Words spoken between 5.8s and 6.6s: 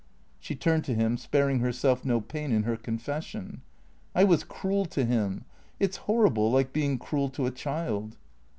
's horrible,